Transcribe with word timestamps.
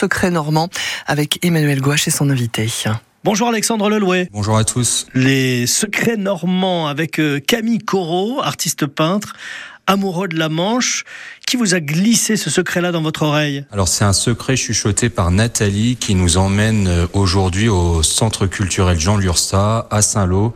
Secret 0.00 0.30
normand 0.30 0.68
avec 1.08 1.44
Emmanuel 1.44 1.80
Gouache 1.80 2.06
et 2.06 2.12
son 2.12 2.30
invité. 2.30 2.68
Bonjour 3.24 3.48
Alexandre 3.48 3.90
Lelouet. 3.90 4.28
Bonjour 4.30 4.56
à 4.56 4.62
tous. 4.62 5.08
Les 5.12 5.66
secrets 5.66 6.16
normands 6.16 6.86
avec 6.86 7.18
euh, 7.18 7.40
Camille 7.40 7.80
Corot, 7.80 8.40
artiste 8.40 8.86
peintre, 8.86 9.34
amoureux 9.88 10.28
de 10.28 10.38
la 10.38 10.48
Manche. 10.48 11.04
Qui 11.48 11.56
vous 11.56 11.74
a 11.74 11.80
glissé 11.80 12.36
ce 12.36 12.48
secret-là 12.48 12.92
dans 12.92 13.02
votre 13.02 13.22
oreille? 13.22 13.64
Alors 13.72 13.88
c'est 13.88 14.04
un 14.04 14.12
secret 14.12 14.54
chuchoté 14.54 15.08
par 15.08 15.32
Nathalie 15.32 15.96
qui 15.96 16.14
nous 16.14 16.36
emmène 16.36 16.86
euh, 16.86 17.06
aujourd'hui 17.12 17.68
au 17.68 18.04
Centre 18.04 18.46
culturel 18.46 19.00
Jean 19.00 19.16
Lursa 19.16 19.88
à 19.90 20.00
Saint-Lô 20.00 20.54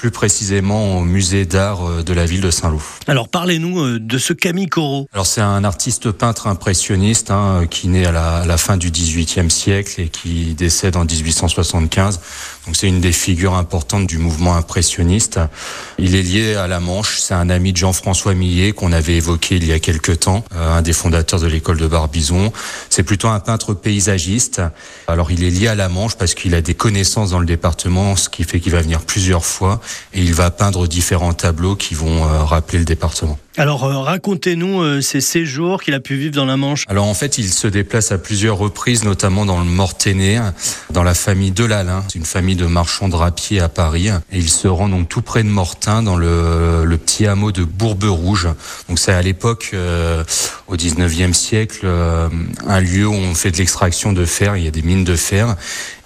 plus 0.00 0.10
précisément 0.10 0.96
au 0.96 1.02
musée 1.02 1.44
d'art 1.44 1.86
euh, 1.86 2.02
de 2.02 2.14
la 2.14 2.24
ville 2.24 2.40
de 2.40 2.50
Saint-Lô. 2.50 2.80
Alors 3.06 3.28
parlez-nous 3.28 3.80
euh, 3.80 4.00
de 4.00 4.16
ce 4.16 4.32
Camille 4.32 4.66
Corot. 4.66 5.06
Alors 5.12 5.26
c'est 5.26 5.42
un 5.42 5.62
artiste 5.62 6.10
peintre 6.10 6.46
impressionniste 6.46 7.30
hein, 7.30 7.66
qui 7.68 7.86
naît 7.88 8.06
à 8.06 8.12
la, 8.12 8.36
à 8.36 8.46
la, 8.46 8.56
fin 8.56 8.78
du 8.78 8.90
XVIIIe 8.90 9.50
siècle 9.50 10.00
et 10.00 10.08
qui 10.08 10.54
décède 10.54 10.96
en 10.96 11.04
1875. 11.04 12.18
Donc 12.66 12.76
c'est 12.76 12.88
une 12.88 13.02
des 13.02 13.12
figures 13.12 13.52
importantes 13.52 14.06
du 14.06 14.16
mouvement 14.16 14.56
impressionniste. 14.56 15.38
Il 15.98 16.14
est 16.14 16.22
lié 16.22 16.54
à 16.54 16.66
la 16.66 16.80
Manche. 16.80 17.18
C'est 17.18 17.34
un 17.34 17.50
ami 17.50 17.72
de 17.72 17.76
Jean-François 17.76 18.32
Millet 18.32 18.72
qu'on 18.72 18.92
avait 18.92 19.16
évoqué 19.16 19.56
il 19.56 19.66
y 19.66 19.72
a 19.72 19.80
quelques 19.80 20.20
temps, 20.20 20.46
euh, 20.54 20.78
un 20.78 20.80
des 20.80 20.94
fondateurs 20.94 21.40
de 21.40 21.46
l'école 21.46 21.76
de 21.76 21.86
Barbizon. 21.86 22.54
C'est 22.88 23.02
plutôt 23.02 23.28
un 23.28 23.40
peintre 23.40 23.74
paysagiste. 23.74 24.62
Alors 25.08 25.30
il 25.30 25.44
est 25.44 25.50
lié 25.50 25.68
à 25.68 25.74
la 25.74 25.90
Manche 25.90 26.16
parce 26.16 26.32
qu'il 26.32 26.54
a 26.54 26.62
des 26.62 26.74
connaissances 26.74 27.32
dans 27.32 27.38
le 27.38 27.44
département, 27.44 28.16
ce 28.16 28.30
qui 28.30 28.44
fait 28.44 28.60
qu'il 28.60 28.72
va 28.72 28.80
venir 28.80 29.00
plusieurs 29.02 29.44
fois 29.44 29.82
et 30.12 30.20
il 30.20 30.34
va 30.34 30.50
peindre 30.50 30.86
différents 30.86 31.32
tableaux 31.32 31.76
qui 31.76 31.94
vont 31.94 32.24
euh, 32.24 32.44
rappeler 32.44 32.78
le 32.78 32.84
département. 32.84 33.38
Alors 33.60 33.84
euh, 33.84 33.98
racontez-nous 33.98 34.80
euh, 34.80 35.00
ces 35.02 35.20
séjours 35.20 35.82
qu'il 35.82 35.92
a 35.92 36.00
pu 36.00 36.14
vivre 36.14 36.34
dans 36.34 36.46
la 36.46 36.56
Manche. 36.56 36.86
Alors 36.88 37.04
en 37.04 37.12
fait, 37.12 37.36
il 37.36 37.50
se 37.50 37.66
déplace 37.66 38.10
à 38.10 38.16
plusieurs 38.16 38.56
reprises, 38.56 39.04
notamment 39.04 39.44
dans 39.44 39.58
le 39.58 39.66
Mortainais, 39.66 40.40
dans 40.88 41.02
la 41.02 41.12
famille 41.12 41.50
Delalin, 41.50 42.02
une 42.14 42.24
famille 42.24 42.56
de 42.56 42.64
marchands 42.64 43.10
drapiers 43.10 43.60
à 43.60 43.68
Paris, 43.68 44.08
et 44.08 44.38
il 44.38 44.48
se 44.48 44.66
rend 44.66 44.88
donc 44.88 45.10
tout 45.10 45.20
près 45.20 45.42
de 45.42 45.50
Mortain, 45.50 46.02
dans 46.02 46.16
le, 46.16 46.86
le 46.86 46.96
petit 46.96 47.26
hameau 47.26 47.52
de 47.52 47.62
Bourbe-Rouge. 47.62 48.48
Donc 48.88 48.98
c'est 48.98 49.12
à 49.12 49.20
l'époque, 49.20 49.72
euh, 49.74 50.24
au 50.66 50.76
19e 50.76 51.34
siècle, 51.34 51.80
euh, 51.84 52.30
un 52.66 52.80
lieu 52.80 53.06
où 53.06 53.12
on 53.12 53.34
fait 53.34 53.50
de 53.50 53.58
l'extraction 53.58 54.14
de 54.14 54.24
fer, 54.24 54.56
il 54.56 54.64
y 54.64 54.68
a 54.68 54.70
des 54.70 54.80
mines 54.80 55.04
de 55.04 55.16
fer, 55.16 55.54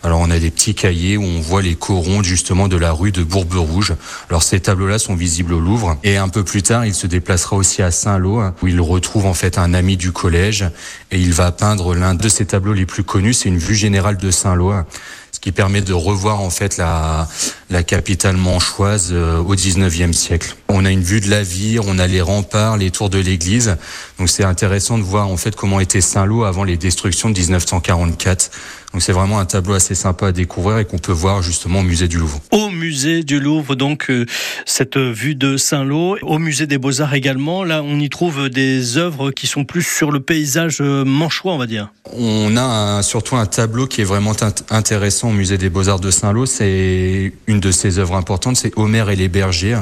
alors 0.05 0.21
on 0.21 0.31
a 0.31 0.39
des 0.39 0.51
petits 0.51 0.75
cahiers 0.75 1.17
où 1.17 1.23
on 1.23 1.41
voit 1.41 1.63
les 1.63 1.77
corons 1.77 2.23
justement 2.23 2.69
de 2.69 2.77
la 2.77 2.93
rue 2.93 3.11
de 3.11 3.23
Bourbe-Rouge. 3.23 3.95
Alors 4.29 4.43
ces 4.43 4.61
tableaux-là 4.61 4.99
sont 4.99 5.15
visibles 5.15 5.55
au 5.55 5.61
Louvre. 5.61 5.97
Et 6.05 6.19
un 6.19 6.29
peu 6.29 6.45
plus 6.45 6.63
tard, 6.63 6.85
il 6.85 6.95
se 6.95 7.07
déplacera 7.45 7.57
aussi 7.57 7.83
à 7.83 7.91
Saint-Lô, 7.91 8.43
où 8.63 8.67
il 8.67 8.81
retrouve 8.81 9.27
en 9.27 9.35
fait 9.35 9.59
un 9.59 9.75
ami 9.75 9.97
du 9.97 10.13
collège. 10.13 10.65
Et 11.11 11.21
il 11.21 11.33
va 11.33 11.53
peindre 11.53 11.95
l'un 11.95 12.15
de 12.15 12.29
ses 12.29 12.47
tableaux 12.47 12.73
les 12.73 12.87
plus 12.87 13.05
connus, 13.05 13.35
c'est 13.35 13.49
une 13.49 13.59
vue 13.59 13.75
générale 13.75 14.17
de 14.17 14.31
Saint-Lô 14.31 14.73
ce 14.73 15.24
qui 15.45 15.53
permet 15.53 15.83
de 15.83 15.93
revoir 15.93 16.41
en 16.41 16.49
fait 16.49 16.79
la, 16.79 17.29
la 17.69 17.83
capitale 17.83 18.39
manchoise 18.39 19.11
euh, 19.13 19.37
au 19.41 19.55
19e 19.55 20.15
siècle. 20.15 20.57
On 20.71 20.87
a 20.87 20.91
une 20.91 21.03
vue 21.03 21.21
de 21.21 21.29
la 21.29 21.43
ville, 21.43 21.81
on 21.87 21.99
a 21.99 22.07
les 22.07 22.23
remparts, 22.23 22.79
les 22.79 22.91
tours 22.91 23.11
de 23.11 23.19
l'église. 23.19 23.77
Donc 24.19 24.31
c'est 24.31 24.45
intéressant 24.45 24.97
de 24.97 25.03
voir 25.03 25.29
en 25.29 25.37
fait 25.37 25.55
comment 25.55 25.81
était 25.81 26.01
Saint-Lô 26.01 26.45
avant 26.45 26.65
les 26.65 26.79
destructions 26.79 27.29
de 27.29 27.39
1944. 27.39 28.51
Donc 28.95 29.03
c'est 29.03 29.13
vraiment 29.13 29.41
un 29.41 29.45
tableau 29.45 29.75
assez 29.75 29.97
sympa 29.97 30.29
à 30.29 30.33
découvrir 30.33 30.79
et 30.79 30.85
qu'on 30.85 30.99
peut 30.99 31.13
voir 31.13 31.43
justement 31.43 31.81
au 31.81 31.83
musée 31.83 32.07
du 32.07 32.17
Louvre. 32.17 32.41
Au 32.53 32.71
musée 32.71 33.25
du 33.25 33.41
Louvre, 33.41 33.75
donc 33.75 34.09
euh, 34.09 34.25
cette 34.67 34.97
vue 34.97 35.35
de 35.35 35.57
Saint-Lô, 35.57 36.17
au 36.23 36.39
musée 36.39 36.69
des 36.69 36.79
Beaux-Arts 36.79 37.15
également, 37.15 37.65
là 37.65 37.83
on 37.83 37.99
y 37.99 38.09
trouve 38.09 38.49
des 38.49 38.97
œuvres 38.97 39.33
qui 39.33 39.49
sont 39.49 39.65
plus 39.65 39.83
sur 39.83 40.13
le 40.13 40.21
paysage 40.21 40.79
euh, 40.81 41.05
manchois, 41.05 41.55
on 41.55 41.59
va 41.59 41.67
dire. 41.67 41.93
On 42.13 42.57
a 42.57 42.63
un, 42.63 43.03
surtout 43.03 43.35
un 43.35 43.47
tableau 43.47 43.89
qui 43.89 44.01
est 44.01 44.05
vraiment 44.05 44.37
intéressant 44.71 45.33
musée 45.35 45.59
des 45.59 45.69
Beaux-Arts 45.69 46.01
de 46.01 46.11
Saint-Lô, 46.11 46.47
c'est 46.47 47.33
une 47.47 47.61
de 47.61 47.71
ses 47.71 47.99
œuvres 47.99 48.17
importantes, 48.17 48.57
c'est 48.57 48.73
Homère 48.77 49.11
et 49.11 49.17
les 49.17 49.29
bergers 49.29 49.81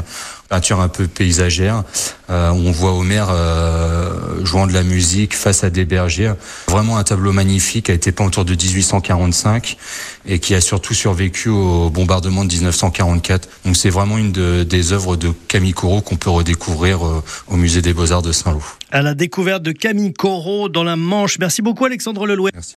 peinture 0.52 0.80
un 0.80 0.88
peu 0.88 1.06
paysagère 1.06 1.82
euh, 2.32 2.50
on 2.50 2.70
voit 2.70 2.92
Homère 2.92 3.28
euh, 3.30 4.44
jouant 4.44 4.66
de 4.66 4.72
la 4.72 4.82
musique 4.82 5.34
face 5.34 5.64
à 5.64 5.70
des 5.70 5.84
bergers. 5.84 6.32
Vraiment 6.68 6.96
un 6.96 7.04
tableau 7.04 7.32
magnifique, 7.32 7.90
a 7.90 7.92
été 7.92 8.10
peint 8.10 8.24
autour 8.24 8.44
de 8.44 8.54
1845 8.54 9.76
et 10.26 10.38
qui 10.38 10.54
a 10.54 10.60
surtout 10.60 10.94
survécu 10.94 11.50
au 11.50 11.90
bombardement 11.90 12.44
de 12.44 12.52
1944. 12.52 13.48
Donc 13.66 13.76
c'est 13.76 13.90
vraiment 13.90 14.16
une 14.16 14.32
de, 14.32 14.62
des 14.62 14.92
œuvres 14.92 15.16
de 15.16 15.32
Camille 15.48 15.74
Corot 15.74 16.00
qu'on 16.00 16.16
peut 16.16 16.30
redécouvrir 16.30 17.06
euh, 17.06 17.22
au 17.48 17.56
musée 17.56 17.82
des 17.82 17.92
Beaux-Arts 17.92 18.22
de 18.22 18.32
Saint-Lô. 18.32 18.62
À 18.90 19.02
la 19.02 19.14
découverte 19.14 19.62
de 19.62 19.72
Camille 19.72 20.12
Corot 20.12 20.68
dans 20.68 20.84
la 20.84 20.96
Manche. 20.96 21.38
Merci 21.38 21.60
beaucoup 21.60 21.84
Alexandre 21.84 22.26
Lelouet. 22.26 22.50
Merci. 22.54 22.70